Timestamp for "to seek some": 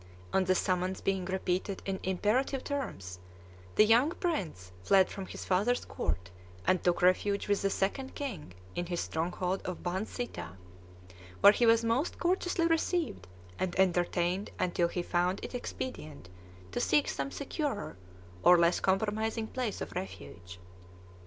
16.71-17.29